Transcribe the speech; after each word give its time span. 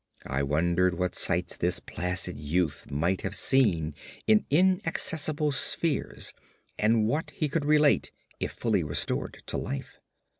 I 0.25 0.41
wondered 0.41 0.97
what 0.97 1.13
sights 1.15 1.55
this 1.57 1.79
placid 1.79 2.39
youth 2.39 2.89
might 2.89 3.21
have 3.21 3.35
seen 3.35 3.93
in 4.25 4.47
inaccessible 4.49 5.51
spheres, 5.51 6.33
and 6.79 7.05
what 7.05 7.29
he 7.35 7.47
could 7.47 7.65
relate 7.65 8.09
if 8.39 8.51
fully 8.51 8.83
restored 8.83 9.43
to 9.45 9.57
life. 9.57 9.99